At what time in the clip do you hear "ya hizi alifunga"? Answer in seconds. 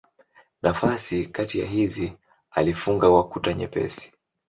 1.59-3.11